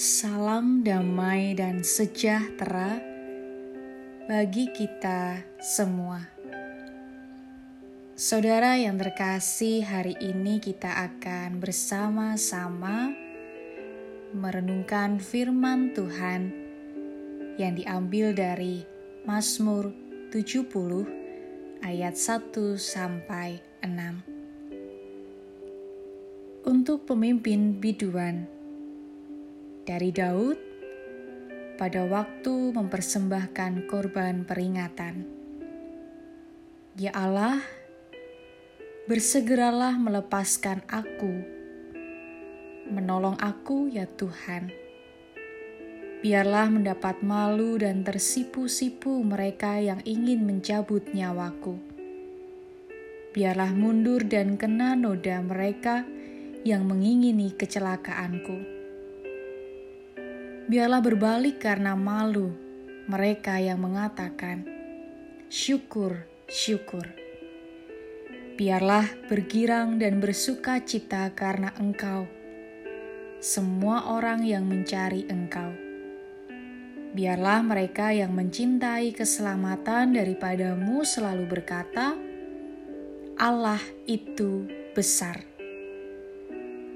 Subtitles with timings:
[0.00, 2.96] Salam damai dan sejahtera
[4.24, 6.24] bagi kita semua.
[8.16, 13.12] Saudara yang terkasih, hari ini kita akan bersama-sama
[14.36, 16.52] merenungkan firman Tuhan
[17.60, 18.84] yang diambil dari
[19.28, 19.92] Mazmur
[20.32, 24.29] 70 ayat 1 sampai 6.
[26.90, 28.50] Untuk pemimpin biduan
[29.86, 30.58] dari Daud
[31.78, 35.22] pada waktu mempersembahkan korban peringatan.
[36.98, 37.62] Ya Allah,
[39.06, 41.30] bersegeralah melepaskan aku,
[42.90, 44.74] menolong aku ya Tuhan.
[46.26, 51.78] Biarlah mendapat malu dan tersipu-sipu mereka yang ingin mencabut nyawaku.
[53.30, 56.02] Biarlah mundur dan kena noda mereka
[56.64, 58.80] yang mengingini kecelakaanku
[60.70, 62.54] biarlah berbalik karena malu
[63.10, 64.62] mereka yang mengatakan,
[65.50, 67.10] "Syukur, syukur."
[68.54, 72.30] Biarlah bergirang dan bersuka cita karena Engkau,
[73.42, 75.74] semua orang yang mencari Engkau.
[77.18, 82.14] Biarlah mereka yang mencintai keselamatan daripadamu selalu berkata,
[83.42, 85.49] "Allah itu besar."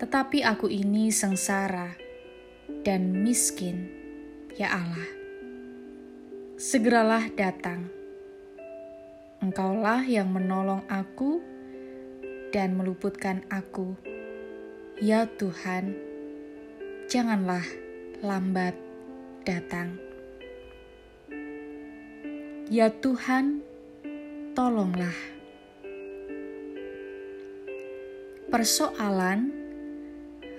[0.00, 1.92] Tetapi aku ini sengsara
[2.80, 3.84] dan miskin,
[4.56, 5.10] ya Allah.
[6.56, 7.84] Segeralah datang.
[9.44, 11.44] Engkaulah yang menolong aku
[12.48, 13.92] dan meluputkan aku.
[14.96, 15.92] Ya Tuhan,
[17.04, 17.64] janganlah
[18.24, 18.72] lambat
[19.44, 20.00] datang.
[22.72, 23.60] Ya Tuhan,
[24.56, 25.16] tolonglah.
[28.48, 29.59] Persoalan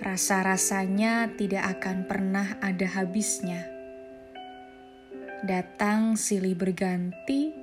[0.01, 3.69] rasa-rasanya tidak akan pernah ada habisnya.
[5.45, 7.53] Datang silih berganti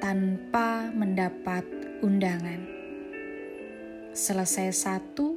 [0.00, 1.64] tanpa mendapat
[2.00, 2.64] undangan.
[4.16, 5.36] Selesai satu,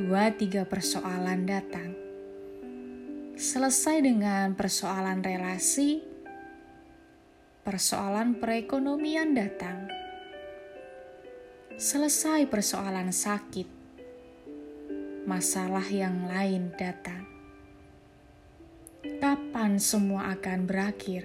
[0.00, 1.92] dua, tiga persoalan datang.
[3.36, 6.00] Selesai dengan persoalan relasi,
[7.60, 9.92] persoalan perekonomian datang.
[11.74, 13.83] Selesai persoalan sakit,
[15.24, 17.24] masalah yang lain datang.
[19.24, 21.24] Kapan semua akan berakhir?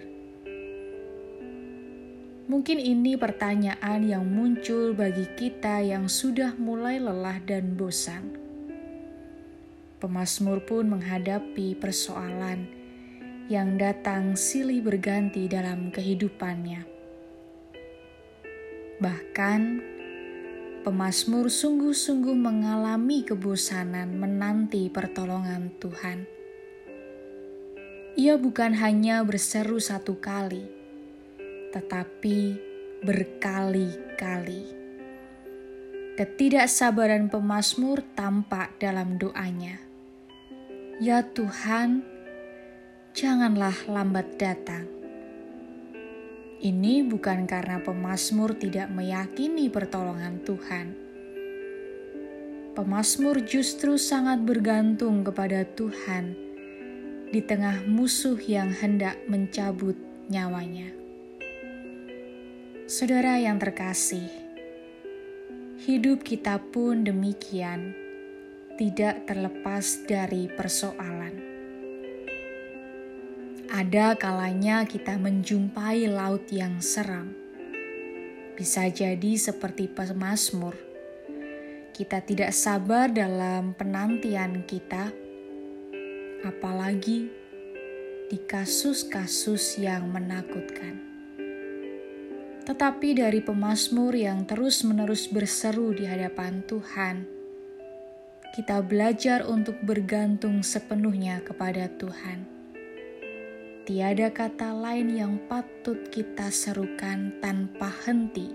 [2.48, 8.40] Mungkin ini pertanyaan yang muncul bagi kita yang sudah mulai lelah dan bosan.
[10.00, 12.72] Pemasmur pun menghadapi persoalan
[13.52, 16.88] yang datang silih berganti dalam kehidupannya.
[19.04, 19.62] Bahkan,
[20.89, 26.25] Pemasmur sungguh-sungguh mengalami kebosanan menanti pertolongan Tuhan.
[28.17, 30.66] Ia bukan hanya berseru satu kali,
[31.77, 32.57] tetapi
[33.05, 34.66] berkali-kali.
[36.17, 39.77] Ketidaksabaran pemasmur tampak dalam doanya.
[40.97, 42.01] Ya Tuhan,
[43.13, 44.88] janganlah lambat datang
[46.59, 50.88] ini bukan karena pemazmur tidak meyakini pertolongan Tuhan.
[52.75, 56.36] Pemazmur justru sangat bergantung kepada Tuhan
[57.31, 59.96] di tengah musuh yang hendak mencabut
[60.28, 60.92] nyawanya.
[62.92, 64.28] Saudara yang terkasih,
[65.88, 67.96] hidup kita pun demikian,
[68.75, 71.49] tidak terlepas dari persoalan
[73.69, 77.30] ada kalanya kita menjumpai laut yang seram.
[78.57, 80.74] Bisa jadi seperti pemazmur.
[81.94, 85.13] Kita tidak sabar dalam penantian kita,
[86.41, 87.30] apalagi
[88.25, 90.97] di kasus-kasus yang menakutkan.
[92.66, 97.21] Tetapi dari pemazmur yang terus-menerus berseru di hadapan Tuhan,
[98.57, 102.58] kita belajar untuk bergantung sepenuhnya kepada Tuhan
[103.89, 108.53] tiada kata lain yang patut kita serukan tanpa henti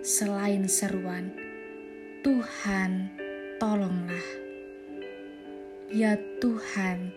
[0.00, 1.36] selain seruan
[2.24, 3.12] Tuhan
[3.60, 4.28] tolonglah.
[5.92, 7.12] Ya Tuhan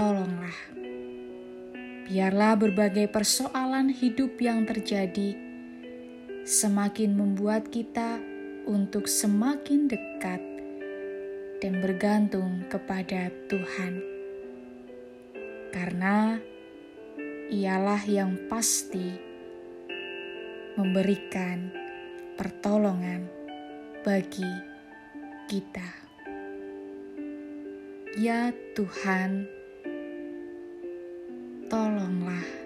[0.00, 0.56] tolonglah.
[2.08, 5.36] Biarlah berbagai persoalan hidup yang terjadi
[6.48, 8.24] semakin membuat kita
[8.64, 10.40] untuk semakin dekat
[11.60, 14.00] dan bergantung kepada Tuhan.
[15.76, 16.40] Karena
[17.46, 19.14] ialah yang pasti
[20.74, 21.70] memberikan
[22.34, 23.30] pertolongan
[24.02, 24.50] bagi
[25.46, 25.86] kita.
[28.18, 29.46] Ya Tuhan,
[31.70, 32.65] tolonglah.